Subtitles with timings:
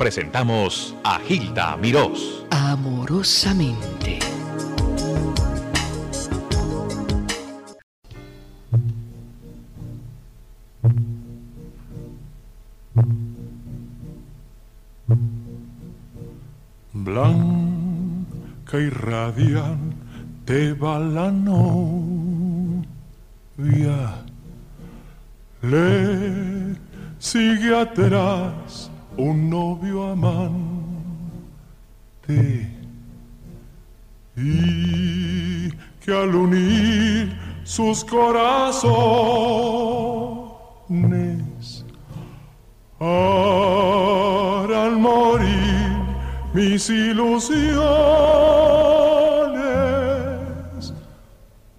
[0.00, 2.42] presentamos a Gilda Mirós.
[2.48, 4.18] Amorosamente.
[16.94, 22.84] Blanca y radiante va la novia,
[25.60, 26.74] le
[27.18, 30.70] sigue atrás un novio amante.
[34.36, 35.70] Y
[36.00, 38.64] que al unir sus corazones
[42.98, 45.90] harán morir
[46.54, 47.74] mis ilusiones.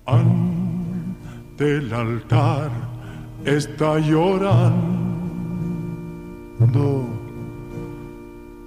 [0.06, 2.72] Ante el altar
[3.46, 5.02] está llorando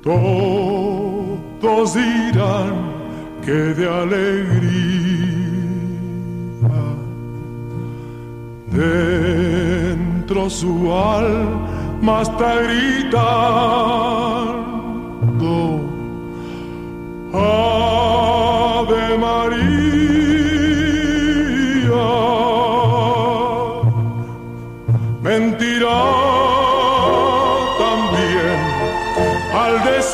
[0.04, 2.74] todos dirán
[3.42, 5.24] que de alegría.
[8.70, 13.14] Dentro su alma está gritando.
[17.32, 19.84] Ave María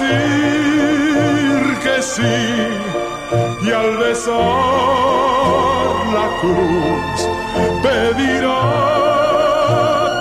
[0.00, 2.38] mentira que sí
[3.62, 4.34] y al besar
[6.16, 7.28] la cruz
[7.82, 8.62] pedirá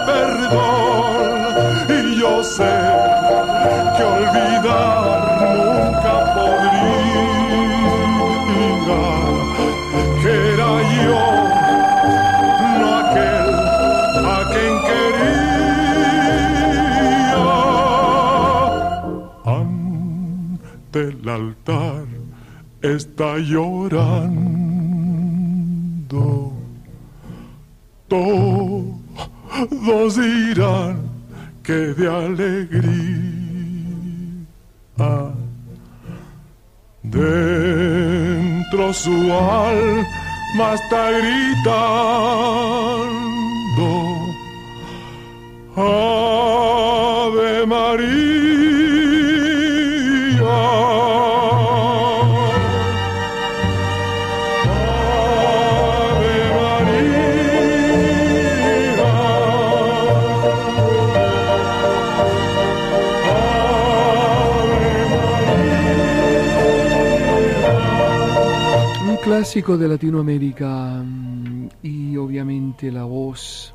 [0.06, 1.40] perdón.
[1.90, 2.76] Y yo sé
[3.98, 4.99] que olvidar
[21.30, 22.06] altar
[22.82, 24.50] está llorando.
[28.08, 28.98] Todos
[30.16, 30.98] dirán
[31.64, 32.90] que de alegría
[37.04, 41.60] dentro su alma está gritando.
[45.76, 48.29] Ave María.
[69.40, 73.74] Clásico de Latinoamérica mm, y obviamente la voz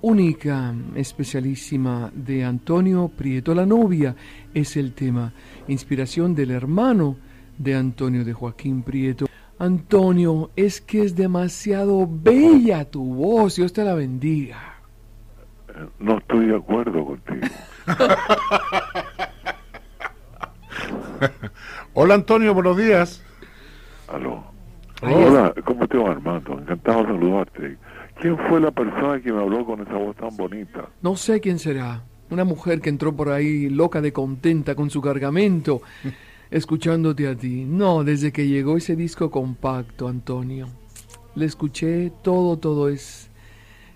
[0.00, 3.54] única, especialísima de Antonio Prieto.
[3.54, 4.16] La novia
[4.52, 5.32] es el tema,
[5.68, 7.18] inspiración del hermano
[7.56, 9.26] de Antonio de Joaquín Prieto.
[9.60, 14.80] Antonio, es que es demasiado bella tu voz, Dios te la bendiga.
[16.00, 17.46] No estoy de acuerdo contigo.
[21.94, 23.22] Hola Antonio, buenos días.
[24.08, 24.55] Aló.
[25.06, 26.58] Hola, ¿cómo te va Armando?
[26.58, 27.78] Encantado de saludarte.
[28.20, 30.88] ¿Quién fue la persona que me habló con esa voz tan bonita?
[31.02, 32.02] No sé quién será.
[32.30, 35.82] Una mujer que entró por ahí loca de contenta con su cargamento,
[36.50, 37.64] escuchándote a ti.
[37.64, 40.66] No, desde que llegó ese disco compacto, Antonio.
[41.36, 43.30] Le escuché todo, todo es...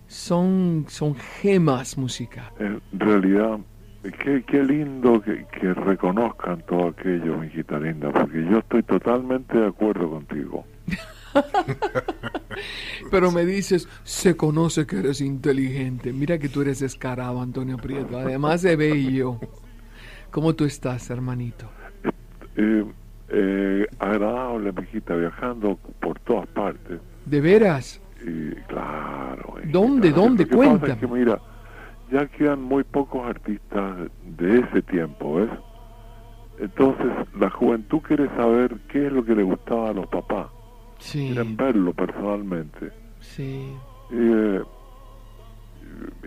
[0.06, 2.52] Son, son gemas musicales.
[2.58, 3.58] En realidad,
[4.02, 9.58] qué, qué lindo que, que reconozcan todo aquello, mi hijita linda, porque yo estoy totalmente
[9.58, 10.64] de acuerdo contigo.
[13.10, 16.12] Pero me dices, se conoce que eres inteligente.
[16.12, 18.18] Mira que tú eres descarado, Antonio Prieto.
[18.18, 19.38] Además de bello.
[20.30, 21.68] ¿Cómo tú estás, hermanito?
[22.56, 22.84] Eh,
[23.30, 27.00] eh, agradable, mijita, viajando por todas partes.
[27.26, 28.00] ¿De veras?
[28.24, 29.54] Y claro.
[29.64, 30.10] ¿Dónde?
[30.10, 30.46] ¿Dónde?
[30.46, 30.98] Cuéntame.
[30.98, 31.40] que, mira,
[32.10, 35.50] ya quedan muy pocos artistas de ese tiempo, ¿ves?
[36.58, 40.46] Entonces, la juventud quiere saber qué es lo que le gustaba a los papás
[41.00, 41.26] sí.
[41.32, 42.92] quieren verlo personalmente.
[43.20, 43.72] Sí.
[44.12, 44.62] Eh,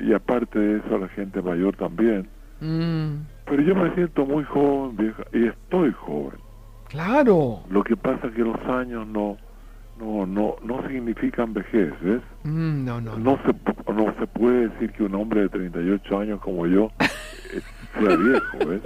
[0.02, 2.28] y aparte de eso, la gente mayor también.
[2.60, 3.26] Mm.
[3.46, 6.40] Pero yo me siento muy joven, vieja, y estoy joven.
[6.90, 7.62] Claro.
[7.70, 9.38] Lo que pasa es que los años no
[10.00, 12.22] no no no significan vejez, ¿ves?
[12.44, 13.38] Mm, no, no, no.
[13.46, 13.54] se,
[13.94, 16.92] no se puede decir que un hombre de 38 años como yo
[18.00, 18.82] sea viejo, ¿ves?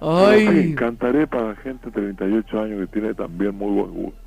[0.00, 0.74] Ay.
[0.74, 4.20] cantaré para gente de 38 años que tiene también muy buen gusto.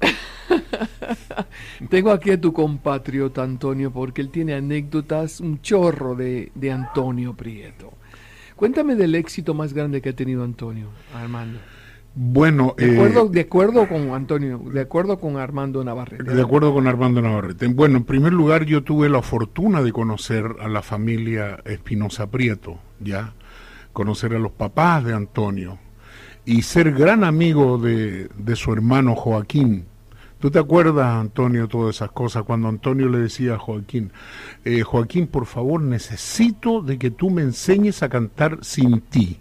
[1.89, 7.33] Tengo aquí a tu compatriota Antonio porque él tiene anécdotas, un chorro de, de Antonio
[7.33, 7.93] Prieto.
[8.55, 11.59] Cuéntame del éxito más grande que ha tenido Antonio, Armando.
[12.13, 16.23] Bueno, de acuerdo, de acuerdo con Antonio, de acuerdo con Armando Navarrete.
[16.23, 17.67] De acuerdo con Armando Navarrete.
[17.67, 22.79] Bueno, en primer lugar, yo tuve la fortuna de conocer a la familia Espinosa Prieto,
[22.99, 23.33] ya,
[23.93, 25.79] conocer a los papás de Antonio
[26.43, 29.85] y ser gran amigo de, de su hermano Joaquín.
[30.41, 32.43] ¿Tú te acuerdas, Antonio, todas esas cosas?
[32.43, 34.11] Cuando Antonio le decía a Joaquín,
[34.65, 39.37] eh, Joaquín, por favor, necesito de que tú me enseñes a cantar sin ti.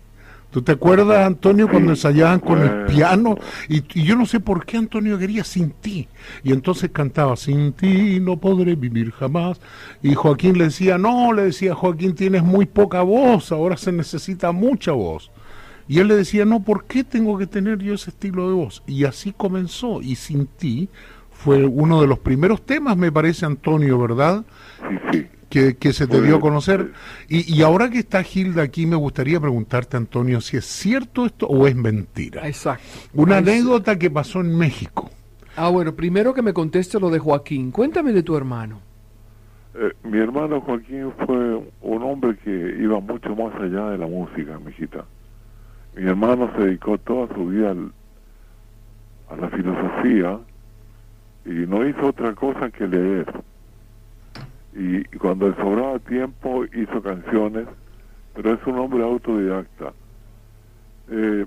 [0.50, 3.36] ¿Tú te acuerdas, Antonio, cuando ensayaban con el piano?
[3.68, 6.08] Y, yo no sé por qué Antonio quería sin ti.
[6.42, 9.60] Y entonces cantaba, sin ti no podré vivir jamás.
[10.02, 14.50] Y Joaquín le decía, no, le decía, Joaquín, tienes muy poca voz, ahora se necesita
[14.50, 15.30] mucha voz.
[15.86, 18.82] Y él le decía, no, ¿por qué tengo que tener yo ese estilo de voz?
[18.86, 20.02] Y así comenzó.
[20.02, 20.88] Y sin ti
[21.30, 24.44] fue uno de los primeros temas, me parece, Antonio, ¿verdad?
[25.50, 26.92] Sí, Que, se te dio a conocer.
[27.28, 31.46] Y, y, ahora que está Gilda aquí, me gustaría preguntarte, Antonio, si es cierto esto
[31.46, 32.46] o es mentira.
[32.46, 32.84] Exacto.
[33.14, 35.10] Una anécdota que pasó en México.
[35.56, 37.70] Ah, bueno, primero que me conteste lo de Joaquín.
[37.70, 38.80] Cuéntame de tu hermano.
[39.74, 44.58] Eh, mi hermano Joaquín fue un hombre que iba mucho más allá de la música,
[44.58, 45.04] mijita.
[45.94, 47.74] Mi hermano se dedicó toda su vida
[49.28, 50.38] a la filosofía
[51.44, 53.26] y no hizo otra cosa que leer.
[54.72, 57.66] Y, cuando le sobraba tiempo hizo canciones,
[58.34, 59.92] pero es un hombre autodidacta.
[61.10, 61.46] Eh,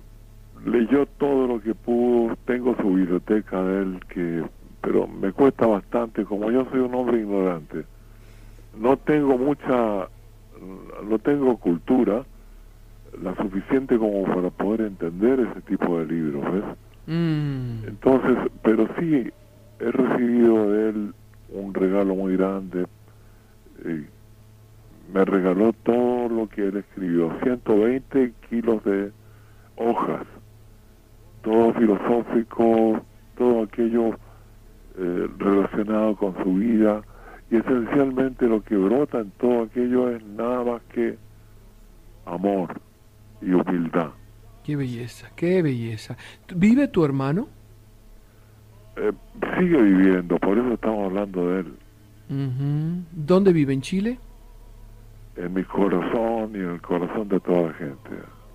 [0.66, 4.44] leyó todo lo que pudo, tengo su biblioteca de él, que
[4.81, 7.86] pero me cuesta bastante, como yo soy un hombre ignorante.
[8.78, 10.10] No tengo mucha,
[11.08, 12.26] no tengo cultura,
[13.22, 16.64] la suficiente como para poder entender ese tipo de libros, ¿ves?
[17.06, 17.88] Mm.
[17.88, 19.31] Entonces, pero sí
[19.80, 21.14] he recibido de él
[21.50, 22.86] un regalo muy grande.
[23.85, 24.06] Eh,
[25.13, 29.12] me regaló todo lo que él escribió, 120 kilos de
[29.75, 30.25] hojas,
[31.41, 33.01] todo filosófico,
[33.38, 34.12] todo aquello
[34.97, 37.01] eh, relacionado con su vida,
[37.51, 41.18] y esencialmente lo que brota en todo aquello es nada más que
[42.25, 42.80] amor
[43.41, 44.12] y humildad.
[44.63, 46.15] Qué belleza, qué belleza.
[46.56, 47.50] ¿Vive tu hermano?
[48.95, 49.12] Eh,
[49.59, 51.77] sigue viviendo, por eso estamos hablando de él.
[52.28, 53.74] ¿Dónde vive?
[53.74, 54.20] ¿En Chile?
[55.36, 58.10] En mi corazón y en el corazón de toda la gente.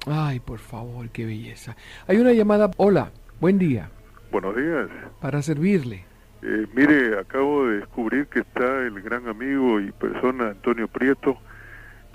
[0.06, 1.76] Ay, por favor, qué belleza.
[2.06, 2.70] Hay una llamada.
[2.76, 3.10] Hola,
[3.40, 3.90] buen día.
[4.30, 4.88] Buenos días.
[5.20, 6.04] Para servirle.
[6.42, 11.36] Eh, mire, acabo de descubrir que está el gran amigo y persona Antonio Prieto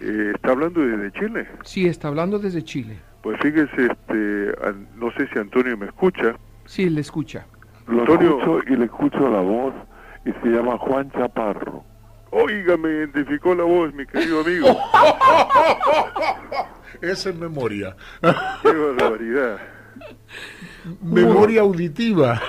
[0.03, 1.47] eh, ¿Está hablando desde Chile?
[1.63, 2.97] Sí, está hablando desde Chile.
[3.21, 4.53] Pues fíjese, este,
[4.97, 6.35] no sé si Antonio me escucha.
[6.65, 7.45] Sí, le escucha.
[7.87, 8.39] Lo Antonio...
[8.39, 9.73] escucho y le escucho la voz
[10.25, 11.83] y se llama Juan Chaparro.
[12.31, 14.67] Oiga, me identificó la voz, mi querido amigo.
[17.01, 17.95] Esa es memoria.
[18.21, 19.59] Qué barbaridad.
[21.01, 22.41] Memoria auditiva.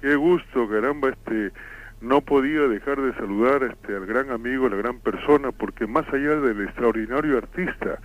[0.00, 1.52] Qué gusto, caramba, este
[2.00, 6.08] no podía dejar de saludar este, al gran amigo, a la gran persona, porque más
[6.08, 7.98] allá del extraordinario artista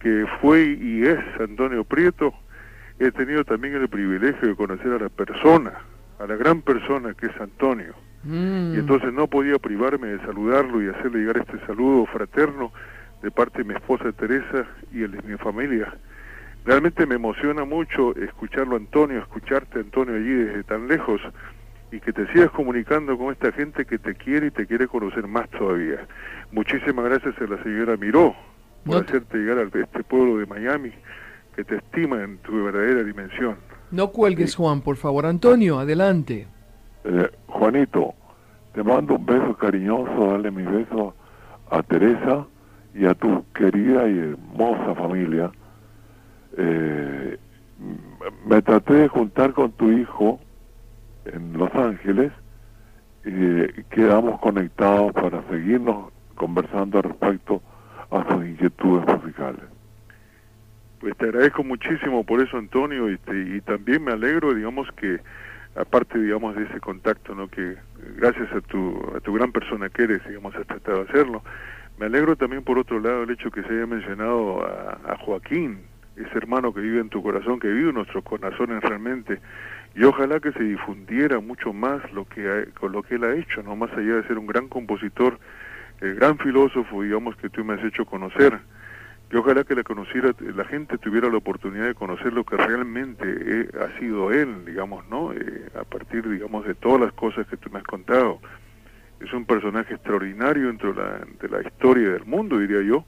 [0.00, 2.32] que fue y es Antonio Prieto,
[2.98, 5.74] he tenido también el privilegio de conocer a la persona,
[6.18, 7.94] a la gran persona que es Antonio.
[8.24, 8.74] Mm.
[8.74, 12.72] Y entonces no podía privarme de saludarlo y hacerle llegar este saludo fraterno
[13.22, 15.92] de parte de mi esposa Teresa y el de mi familia.
[16.64, 21.20] Realmente me emociona mucho escucharlo Antonio, escucharte Antonio allí desde tan lejos
[21.90, 25.26] y que te sigas comunicando con esta gente que te quiere y te quiere conocer
[25.26, 26.06] más todavía.
[26.52, 28.34] Muchísimas gracias a la señora Miró
[28.84, 30.92] por hacerte llegar a este pueblo de Miami
[31.56, 33.56] que te estima en tu verdadera dimensión.
[33.90, 35.26] No cuelgues, Juan, por favor.
[35.26, 36.46] Antonio, adelante.
[37.04, 38.14] Eh, Juanito,
[38.72, 41.14] te mando un beso cariñoso, dale mi beso
[41.70, 42.46] a Teresa
[42.94, 45.50] y a tu querida y hermosa familia.
[46.56, 47.38] Eh,
[48.46, 50.40] me traté de juntar con tu hijo
[51.24, 52.32] en Los Ángeles
[53.24, 57.62] y quedamos conectados para seguirnos conversando respecto
[58.10, 59.62] a sus inquietudes musicales.
[61.00, 65.20] Pues te agradezco muchísimo por eso, Antonio, y, y también me alegro, digamos que
[65.76, 67.48] aparte, digamos, de ese contacto, ¿no?
[67.48, 67.76] Que
[68.16, 71.42] gracias a tu, a tu gran persona que eres, digamos, has tratado de hacerlo.
[71.98, 75.80] Me alegro también, por otro lado, el hecho que se haya mencionado a, Joaquín,
[76.16, 79.40] ese hermano que vive en tu corazón, que vive en nuestros corazones realmente,
[79.96, 83.64] y ojalá que se difundiera mucho más lo que con lo que él ha hecho,
[83.64, 85.40] no más allá de ser un gran compositor,
[86.00, 88.60] el gran filósofo, digamos, que tú me has hecho conocer,
[89.30, 93.24] y ojalá que la conociera, la gente tuviera la oportunidad de conocer lo que realmente
[93.26, 95.32] eh, ha sido él, digamos, ¿no?
[95.32, 98.40] Eh, a partir, digamos, de todas las cosas que tú me has contado.
[99.20, 103.04] Es un personaje extraordinario dentro de la, de la historia del mundo, diría yo,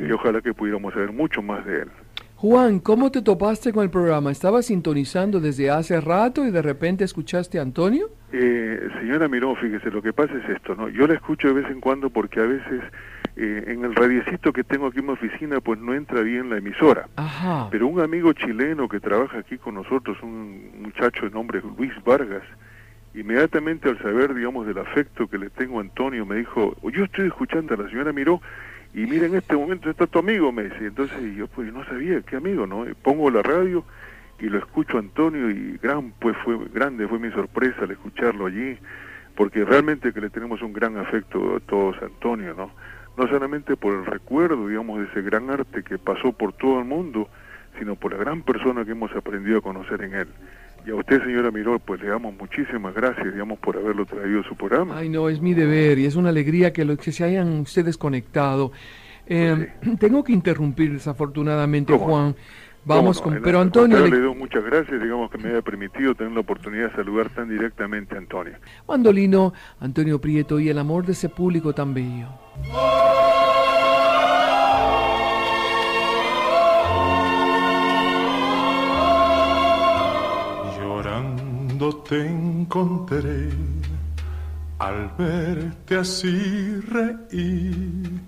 [0.00, 1.90] y ojalá que pudiéramos saber mucho más de él.
[2.36, 4.30] Juan, ¿cómo te topaste con el programa?
[4.30, 8.10] ¿Estabas sintonizando desde hace rato y de repente escuchaste a Antonio?
[8.32, 10.88] Eh, señora Miró, fíjese, lo que pasa es esto, ¿no?
[10.88, 12.82] Yo la escucho de vez en cuando porque a veces
[13.36, 16.58] eh, en el radiecito que tengo aquí en mi oficina pues no entra bien la
[16.58, 17.08] emisora.
[17.16, 17.68] Ajá.
[17.70, 22.44] Pero un amigo chileno que trabaja aquí con nosotros, un muchacho de nombre Luis Vargas,
[23.14, 27.26] inmediatamente al saber, digamos, del afecto que le tengo a Antonio, me dijo, yo estoy
[27.26, 28.40] escuchando a la señora Miró
[28.92, 30.86] y mira, en este momento está tu amigo, me dice.
[30.86, 32.86] Entonces yo pues no sabía qué amigo, ¿no?
[33.02, 33.84] pongo la radio
[34.38, 38.46] y lo escucho a Antonio y gran, pues fue grande, fue mi sorpresa al escucharlo
[38.46, 38.78] allí,
[39.36, 42.70] porque realmente que le tenemos un gran afecto a todos a Antonio, ¿no?
[43.16, 46.84] No solamente por el recuerdo, digamos, de ese gran arte que pasó por todo el
[46.84, 47.28] mundo,
[47.78, 50.28] sino por la gran persona que hemos aprendido a conocer en él.
[50.86, 54.44] Y a usted, señora Miró, pues le damos muchísimas gracias, digamos, por haberlo traído a
[54.44, 54.98] su programa.
[54.98, 57.96] Ay, no, es mi deber y es una alegría que, lo, que se hayan ustedes
[57.96, 58.72] conectado.
[59.26, 62.34] Eh, Tengo que interrumpir desafortunadamente, Juan.
[62.84, 63.40] Vamos con...
[63.42, 64.06] Pero Antonio...
[64.06, 64.20] Le...
[64.20, 68.14] doy muchas gracias, digamos, que me haya permitido tener la oportunidad de saludar tan directamente
[68.14, 68.54] a Antonio.
[68.86, 72.28] Mandolino, Antonio Prieto y el amor de ese público tan bello.
[81.92, 83.50] te encontré
[84.78, 88.20] al verte así reír,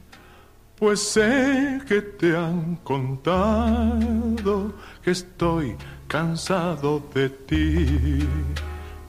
[0.79, 8.29] pues sé que te han contado que estoy cansado de ti.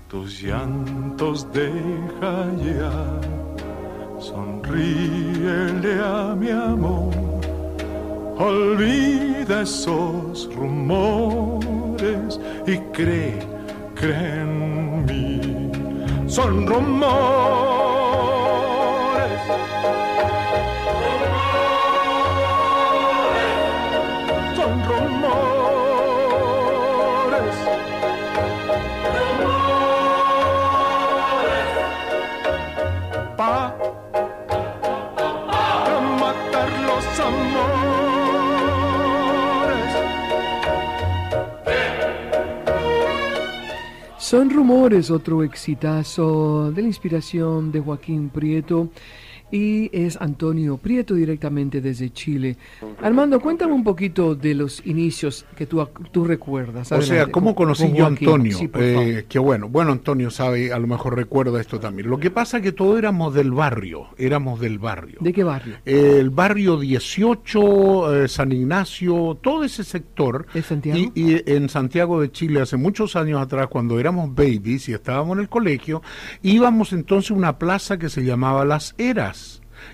[0.07, 3.19] Tus llantos deja ya,
[4.19, 7.13] sonríele a mi amor,
[8.38, 13.57] olvida esos rumores y cree
[14.00, 15.71] cree en mí.
[16.27, 17.76] Son rumores.
[44.27, 48.89] Son rumores, otro exitazo de la inspiración de Joaquín Prieto
[49.51, 52.58] y es Antonio Prieto directamente desde Chile.
[53.01, 56.92] Armando, cuéntame un poquito de los inicios que tú, tú recuerdas.
[56.92, 58.58] o sea, ¿cómo conocí yo a Antonio?
[58.75, 62.10] eh, que bueno, bueno, Antonio sabe, a lo mejor recuerda esto también.
[62.10, 65.18] Lo que pasa es que todos éramos del barrio, éramos del barrio.
[65.22, 65.77] ¿De qué barrio?
[65.86, 70.46] el barrio 18, eh, San Ignacio, todo ese sector.
[70.54, 71.00] ¿En Santiago?
[71.00, 75.38] Y, y en Santiago de Chile, hace muchos años atrás, cuando éramos babies y estábamos
[75.38, 76.01] en el colegio,
[76.42, 79.37] íbamos entonces a una plaza que se llamaba Las Eras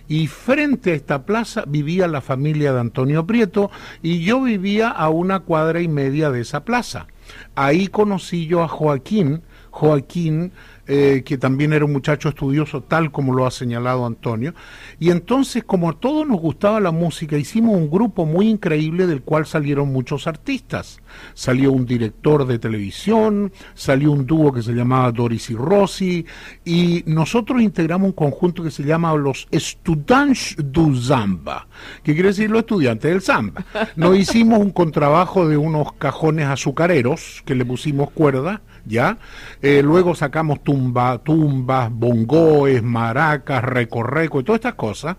[0.07, 3.71] y frente a esta plaza vivía la familia de Antonio Prieto
[4.01, 7.07] y yo vivía a una cuadra y media de esa plaza.
[7.55, 10.51] Ahí conocí yo a Joaquín, Joaquín
[10.87, 14.53] eh, que también era un muchacho estudioso, tal como lo ha señalado Antonio.
[14.99, 19.21] Y entonces, como a todos nos gustaba la música, hicimos un grupo muy increíble del
[19.21, 21.01] cual salieron muchos artistas.
[21.33, 26.25] Salió un director de televisión, salió un dúo que se llamaba Doris y Rossi,
[26.65, 31.67] y nosotros integramos un conjunto que se llama los Estudantes du Zamba,
[32.03, 33.65] que quiere decir los estudiantes del Zamba.
[33.95, 39.17] Nos hicimos un contrabajo de unos cajones azucareros que le pusimos cuerda, ¿ya?
[39.61, 45.17] Eh, luego sacamos tumba, tumbas, bongoes, maracas, recorreco y todas estas cosas.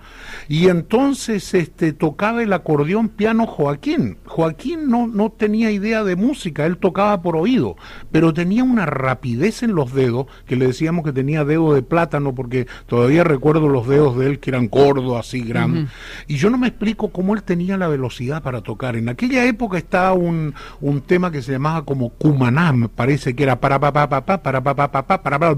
[0.49, 4.19] Y entonces este, tocaba el acordeón piano Joaquín.
[4.27, 7.77] Joaquín no, no tenía idea de música, él tocaba por oído,
[8.13, 12.35] pero tenía una rapidez en los dedos, que le decíamos que tenía dedo de plátano,
[12.35, 15.89] porque todavía recuerdo los dedos de él que eran gordos, así grandes.
[16.27, 18.97] Y yo no me explico cómo él tenía la velocidad para tocar.
[18.97, 23.54] En aquella época estaba un, un tema que se llamaba como Cumanam, parece que era
[23.61, 25.57] para pa pa pa pa para pa pa pa pa para pa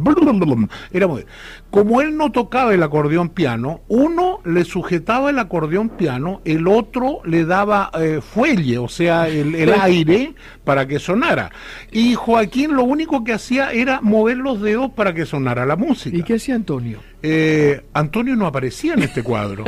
[0.93, 1.25] era muy
[1.71, 7.21] como él no tocaba el acordeón piano uno le sujetaba el acordeón piano el otro
[7.25, 10.35] le daba eh, fuelle o sea el, el aire
[10.65, 11.51] para que sonara
[11.91, 16.17] y Joaquín lo único que hacía era mover los dedos para que sonara la música
[16.17, 17.01] ¿y qué hacía Antonio?
[17.23, 19.65] Eh, Antonio no aparecía en este cuadro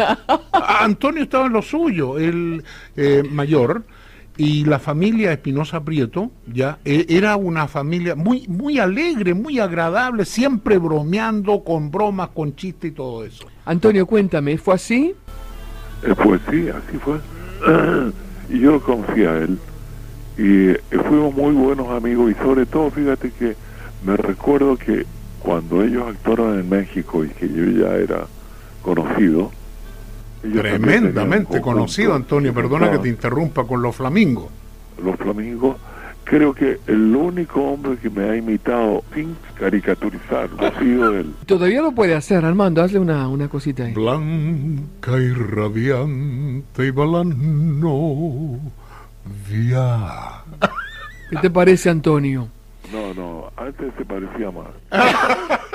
[0.52, 2.62] Antonio estaba en lo suyo el
[2.97, 3.85] eh, mayor
[4.38, 10.25] y la familia Espinosa Prieto ya e, era una familia muy muy alegre, muy agradable,
[10.25, 13.47] siempre bromeando con bromas, con chistes y todo eso.
[13.66, 15.14] Antonio, cuéntame, ¿fue así?
[16.04, 17.18] Eh, pues sí, así fue.
[18.49, 19.59] y yo lo conocí a él
[20.38, 23.57] y eh, fuimos muy buenos amigos y sobre todo, fíjate que
[24.07, 25.04] me recuerdo que
[25.40, 28.26] cuando ellos actuaron en México y que yo ya era
[28.83, 29.50] conocido,
[30.40, 32.54] Tremendamente conocido, Antonio.
[32.54, 34.47] Perdona que te interrumpa con los flamingos.
[35.02, 35.76] Los flamingos.
[36.25, 41.35] Creo que el único hombre que me ha imitado sin caricaturizar ha sido él.
[41.47, 42.83] Todavía lo puede hacer, Armando.
[42.83, 43.95] Hazle una, una cosita ahí.
[43.95, 48.59] Blanca y radiante y balano.
[49.49, 50.42] Via.
[51.30, 52.49] ¿Qué te parece, Antonio?
[52.92, 54.68] No, no, antes se parecía más.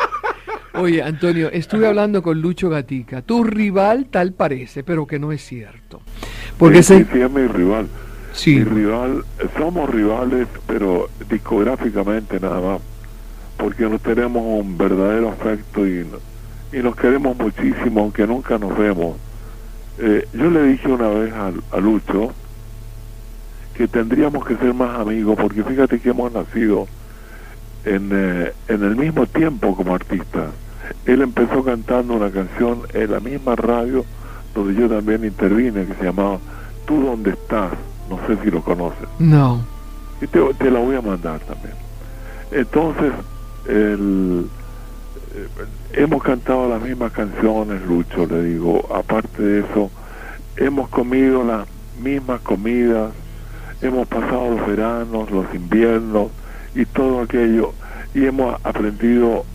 [0.73, 3.21] Oye, Antonio, estuve hablando con Lucho Gatica.
[3.21, 6.01] Tu rival tal parece, pero que no es cierto.
[6.57, 7.05] Porque sí, se...
[7.05, 7.87] sí, es mi rival.
[8.33, 8.55] Sí.
[8.55, 9.23] Mi rival,
[9.57, 12.81] somos rivales, pero discográficamente nada más.
[13.57, 16.07] Porque nos tenemos un verdadero afecto y,
[16.71, 19.17] y nos queremos muchísimo, aunque nunca nos vemos.
[19.99, 22.33] Eh, yo le dije una vez a, a Lucho
[23.75, 26.87] que tendríamos que ser más amigos, porque fíjate que hemos nacido
[27.85, 30.49] en, eh, en el mismo tiempo como artistas.
[31.05, 34.05] Él empezó cantando una canción en la misma radio
[34.53, 36.39] donde yo también intervine, que se llamaba
[36.85, 37.71] Tú dónde estás,
[38.09, 39.07] no sé si lo conoces.
[39.19, 39.65] No.
[40.21, 41.73] Y te, te la voy a mandar también.
[42.51, 43.13] Entonces,
[43.67, 44.47] el,
[45.33, 45.47] eh,
[45.93, 48.85] hemos cantado las mismas canciones, Lucho, le digo.
[48.93, 49.89] Aparte de eso,
[50.57, 51.67] hemos comido las
[52.01, 53.11] mismas comidas,
[53.81, 56.27] hemos pasado los veranos, los inviernos
[56.75, 57.73] y todo aquello.
[58.13, 59.45] Y hemos aprendido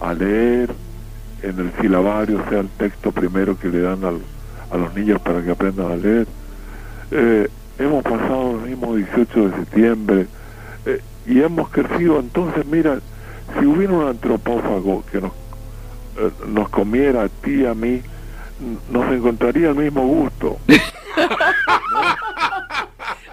[0.00, 0.70] a leer
[1.42, 4.20] en el silabario, sea, el texto primero que le dan al,
[4.70, 6.26] a los niños para que aprendan a leer.
[7.10, 10.26] Eh, hemos pasado el mismo 18 de septiembre
[10.86, 12.20] eh, y hemos crecido.
[12.20, 13.00] Entonces, mira,
[13.58, 15.32] si hubiera un antropófago que nos,
[16.18, 18.02] eh, nos comiera a ti y a mí,
[18.90, 20.58] nos encontraría el mismo gusto.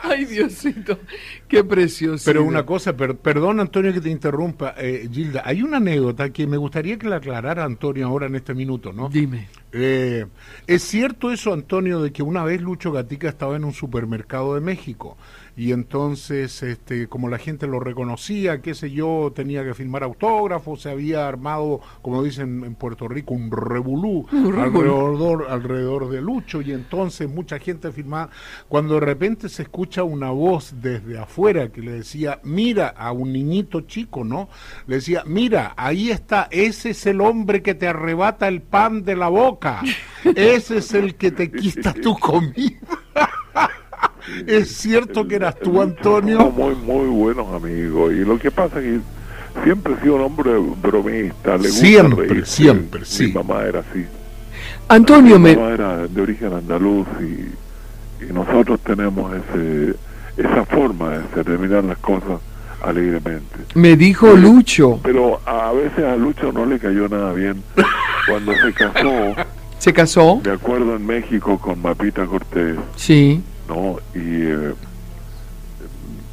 [0.09, 0.99] Ay, Diosito,
[1.47, 2.23] qué precioso.
[2.25, 6.47] Pero una cosa, per, perdón Antonio que te interrumpa, eh, Gilda, hay una anécdota que
[6.47, 9.09] me gustaría que la aclarara Antonio ahora en este minuto, ¿no?
[9.09, 9.47] Dime.
[9.71, 10.25] Eh,
[10.65, 14.61] ¿Es cierto eso, Antonio, de que una vez Lucho Gatica estaba en un supermercado de
[14.61, 15.17] México
[15.57, 20.83] y entonces, este, como la gente lo reconocía, qué sé yo, tenía que firmar autógrafos,
[20.83, 26.73] se había armado, como dicen en Puerto Rico, un revolú, alrededor, alrededor de Lucho y
[26.73, 28.29] entonces mucha gente firmaba,
[28.69, 33.33] cuando de repente se escucha una voz desde afuera que le decía, mira a un
[33.33, 34.49] niñito chico, ¿no?
[34.85, 39.15] Le decía, mira, ahí está, ese es el hombre que te arrebata el pan de
[39.15, 39.81] la boca,
[40.35, 42.77] ese es el que te quita tu comida.
[44.45, 46.37] ¿Es cierto que eras tú, Antonio?
[46.37, 48.13] Somos muy, muy buenos amigos.
[48.13, 48.99] Y lo que pasa es que
[49.63, 51.51] siempre he sido un hombre bromista.
[51.57, 52.51] Le gusta Siempre, reírse.
[52.51, 53.31] siempre, Mi sí.
[53.31, 54.05] mamá era así.
[54.89, 59.95] Antonio, Mi me, mamá era de origen andaluz y, y nosotros tenemos ese
[60.37, 62.39] esa forma de mirar las cosas
[62.83, 63.55] alegremente.
[63.73, 67.63] me dijo Lucho, Pero a veces a Lucho no le cayó nada bien.
[68.29, 69.33] Cuando se casó,
[69.79, 70.39] ¿se casó?
[70.43, 73.41] de acuerdo en México con Mapita Cortés, Sí.
[73.67, 73.97] ¿No?
[74.13, 74.73] Y eh,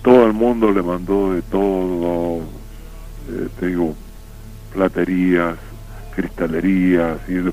[0.03, 2.41] todo el mundo le mandó de todo,
[3.31, 3.95] eh, digo,
[4.73, 5.57] platerías,
[6.15, 7.51] cristalerías, y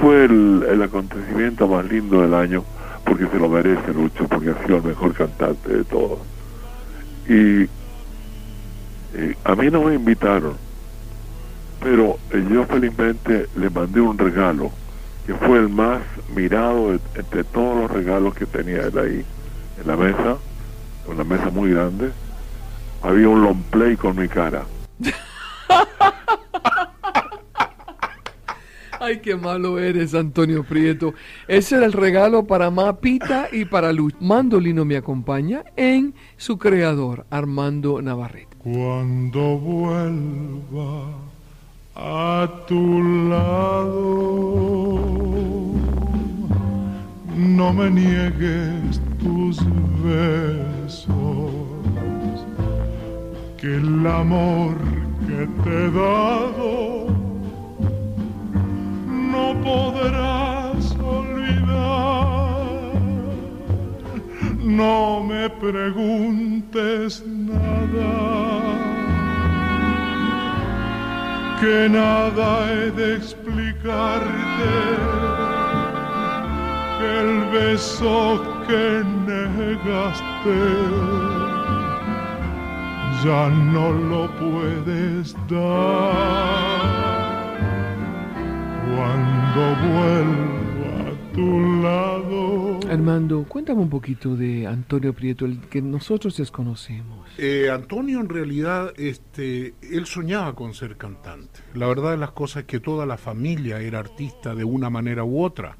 [0.00, 2.64] fue el, acontecimiento más lindo del año,
[3.04, 6.18] porque se lo merece Lucho, porque ha sido el mejor cantante de todos.
[7.28, 7.62] Y
[9.14, 10.54] eh, a mí no me invitaron,
[11.82, 14.70] pero yo felizmente le mandé un regalo
[15.26, 16.00] que fue el más
[16.34, 19.24] mirado de- entre todos los regalos que tenía él ahí
[19.80, 20.36] en la mesa,
[21.06, 22.10] una mesa muy grande.
[23.02, 24.64] Había un long play con mi cara.
[29.02, 31.14] Ay, qué malo eres, Antonio Prieto.
[31.48, 34.18] Ese era el regalo para Mapita y para Lucho.
[34.20, 38.54] Mandolino me acompaña en su creador, Armando Navarrete.
[38.58, 41.14] Cuando vuelva
[42.02, 44.54] a tu lado,
[47.36, 49.58] no me niegues tus
[50.02, 51.52] besos,
[53.58, 54.76] que el amor
[55.26, 57.06] que te he dado
[59.06, 62.60] no podrás olvidar.
[64.64, 68.89] No me preguntes nada,
[71.60, 74.72] que nada he de explicarte,
[76.98, 80.60] que el beso que negaste
[83.22, 83.42] ya
[83.74, 86.80] no lo puedes dar.
[88.94, 90.69] Cuando vuelva a
[91.34, 92.80] tu lado.
[92.90, 97.28] Armando, cuéntame un poquito de Antonio Prieto, el que nosotros desconocemos.
[97.38, 101.60] Eh, Antonio en realidad, este, él soñaba con ser cantante.
[101.74, 105.24] La verdad de las cosas es que toda la familia era artista de una manera
[105.24, 105.76] u otra.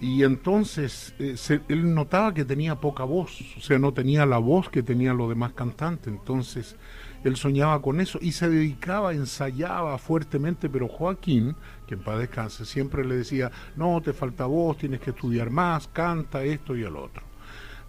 [0.00, 4.38] Y entonces eh, se- él notaba que tenía poca voz, o sea, no tenía la
[4.38, 6.06] voz que tenían los demás cantantes.
[6.12, 6.76] Entonces
[7.24, 12.64] él soñaba con eso y se dedicaba, ensayaba fuertemente, pero Joaquín, que en paz descanse,
[12.64, 16.96] siempre le decía, no, te falta voz, tienes que estudiar más, canta esto y el
[16.96, 17.22] otro.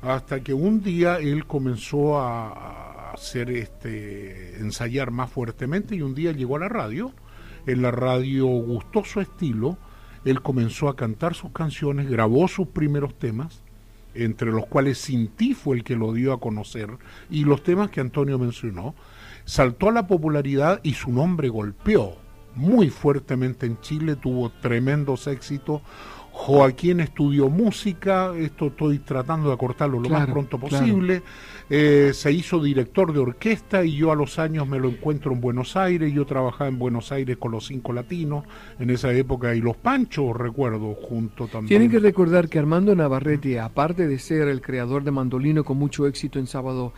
[0.01, 6.31] Hasta que un día él comenzó a, hacer este, ensayar más fuertemente y un día
[6.31, 7.11] llegó a la radio,
[7.65, 9.77] en la radio gustó su estilo,
[10.25, 13.61] él comenzó a cantar sus canciones, grabó sus primeros temas,
[14.13, 16.89] entre los cuales Sinti fue el que lo dio a conocer,
[17.29, 18.95] y los temas que Antonio mencionó,
[19.49, 22.13] saltó a la popularidad y su nombre golpeó
[22.53, 25.81] muy fuertemente en Chile, tuvo tremendos éxitos.
[26.39, 30.77] Joaquín estudió música, esto estoy tratando de acortarlo lo más pronto claro.
[30.77, 31.21] posible.
[31.69, 35.41] Eh, se hizo director de orquesta y yo a los años me lo encuentro en
[35.41, 36.13] Buenos Aires.
[36.13, 38.45] Yo trabajaba en Buenos Aires con los cinco latinos
[38.79, 41.67] en esa época y los Panchos, recuerdo, junto también.
[41.67, 46.07] Tienen que recordar que Armando Navarrete, aparte de ser el creador de mandolino con mucho
[46.07, 46.93] éxito en Sábado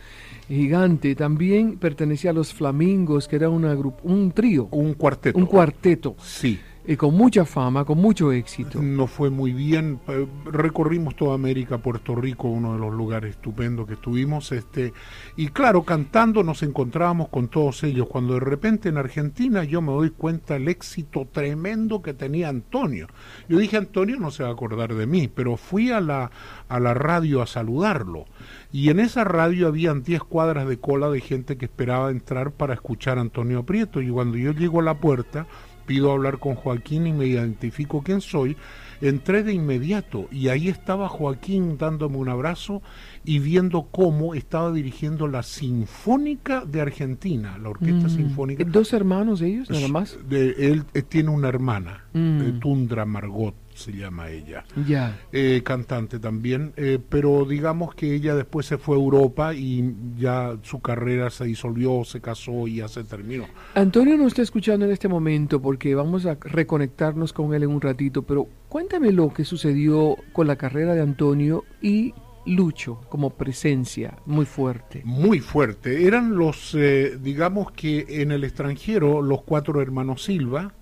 [0.46, 5.36] Gigante, también pertenecía a los Flamingos, que era una un trío, Un cuarteto.
[5.36, 6.60] un cuarteto, Sí.
[6.84, 8.82] Y con mucha fama, con mucho éxito.
[8.82, 10.00] Nos fue muy bien.
[10.08, 14.50] eh, Recorrimos toda América, Puerto Rico, uno de los lugares estupendos que estuvimos.
[14.50, 14.92] Este,
[15.36, 18.08] y claro, cantando nos encontrábamos con todos ellos.
[18.08, 23.06] Cuando de repente en Argentina yo me doy cuenta el éxito tremendo que tenía Antonio.
[23.48, 26.30] Yo dije, Antonio no se va a acordar de mí, pero fui a la,
[26.68, 28.24] a la radio a saludarlo.
[28.72, 32.74] Y en esa radio habían 10 cuadras de cola de gente que esperaba entrar para
[32.74, 34.00] escuchar a Antonio Prieto.
[34.00, 35.46] Y cuando yo llego a la puerta,
[35.86, 38.56] pido hablar con Joaquín y me identifico quién soy,
[39.00, 42.82] entré de inmediato y ahí estaba Joaquín dándome un abrazo
[43.24, 48.10] y viendo cómo estaba dirigiendo la Sinfónica de Argentina, la Orquesta Mm.
[48.10, 48.64] Sinfónica.
[48.64, 50.18] ¿Dos hermanos ellos, nada más?
[50.28, 52.40] De, él eh, tiene una hermana, Mm.
[52.42, 55.18] eh, Tundra Margot se llama ella Ya.
[55.32, 60.56] eh, cantante también, eh, pero digamos que ella después se fue a Europa y ya
[60.62, 63.46] su carrera se disolvió, se casó y ya se terminó.
[63.74, 67.80] Antonio no está escuchando en este momento porque vamos a reconectarnos con él en un
[67.80, 74.18] ratito, pero cuéntame lo que sucedió con la carrera de Antonio y Lucho como presencia
[74.26, 75.02] muy fuerte.
[75.04, 76.08] Muy fuerte.
[76.08, 80.74] Eran los, eh, digamos que en el extranjero, los cuatro hermanos Silva,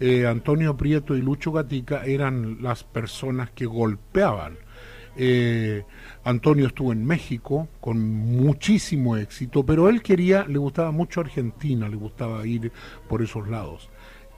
[0.00, 4.56] eh, Antonio Prieto y Lucho Gatica eran las personas que golpeaban.
[5.16, 5.84] Eh,
[6.24, 11.96] Antonio estuvo en México con muchísimo éxito, pero él quería, le gustaba mucho Argentina, le
[11.96, 12.72] gustaba ir
[13.08, 13.90] por esos lados.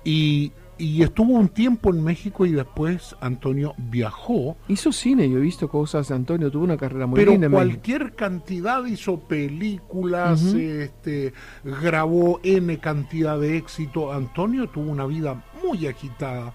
[0.05, 5.41] Y, y estuvo un tiempo en México y después Antonio viajó Hizo cine, yo he
[5.41, 7.53] visto cosas de Antonio, tuvo una carrera muy pero México.
[7.53, 11.33] cualquier cantidad hizo películas, este,
[11.65, 14.13] grabó N cantidad de éxito.
[14.13, 16.53] Antonio tuvo una vida muy agitada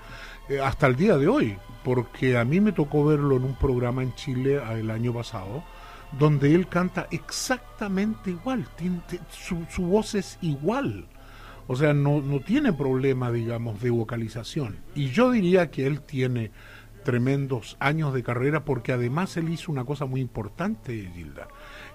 [0.49, 4.03] eh, hasta el día de hoy, porque a mí me tocó verlo en un programa
[4.03, 5.63] en Chile el año pasado,
[6.19, 11.05] donde él canta exactamente igual, tiene- te- su, su voz es igual.
[11.67, 14.77] O sea, no, no tiene problema, digamos, de vocalización.
[14.95, 16.51] Y yo diría que él tiene
[17.03, 21.47] tremendos años de carrera porque además él hizo una cosa muy importante, Gilda.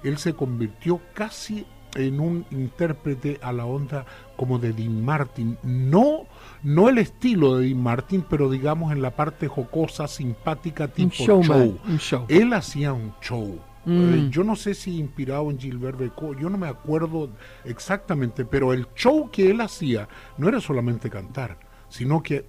[0.02, 4.06] Él se convirtió casi en un intérprete a la onda
[4.36, 5.58] como de Dean Martin.
[5.62, 6.26] No,
[6.62, 11.24] no el estilo de Dean Martin, pero digamos en la parte jocosa, simpática, un tipo
[11.24, 11.80] showman, show.
[11.86, 12.26] un show.
[12.28, 13.60] Él hacía un show.
[13.84, 14.14] Mm.
[14.14, 17.30] Eh, yo no sé si inspirado en Gilbert Becot, yo no me acuerdo
[17.64, 22.44] exactamente, pero el show que él hacía no era solamente cantar, sino que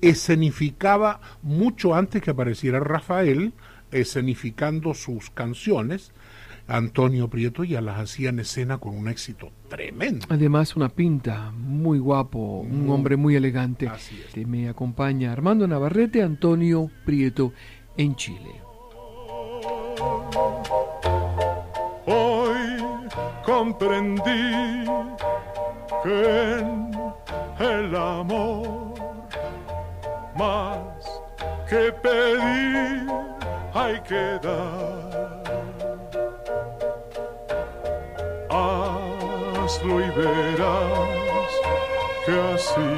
[0.00, 3.52] escenificaba mucho antes que apareciera Rafael,
[3.90, 6.12] escenificando sus canciones.
[6.68, 10.26] Antonio Prieto ya las hacía en escena con un éxito tremendo.
[10.28, 13.86] Además, una pinta, muy guapo, un hombre muy elegante.
[13.86, 14.46] Así es.
[14.48, 17.52] Me acompaña Armando Navarrete, Antonio Prieto,
[17.96, 18.65] en Chile.
[23.56, 24.84] Comprendí
[26.02, 26.18] que
[26.58, 26.92] en
[27.58, 28.94] el amor
[30.36, 31.00] más
[31.68, 33.06] que pedir
[33.72, 35.42] hay que dar.
[38.50, 41.50] Hazlo y verás
[42.26, 42.90] que así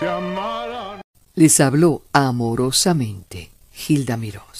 [0.00, 1.00] te amarán.
[1.36, 4.53] Les habló amorosamente Gilda Mirós.